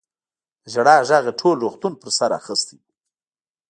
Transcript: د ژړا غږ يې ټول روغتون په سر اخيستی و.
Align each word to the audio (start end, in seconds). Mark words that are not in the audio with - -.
د 0.63 0.65
ژړا 0.73 0.95
غږ 1.09 1.25
يې 1.29 1.33
ټول 1.39 1.55
روغتون 1.63 1.93
په 2.01 2.07
سر 2.17 2.31
اخيستی 2.39 2.75
و. 2.79 2.81